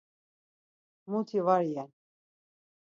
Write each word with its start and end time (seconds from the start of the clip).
Muti 1.09 1.39
var 1.45 1.61
iyen. 1.69 1.91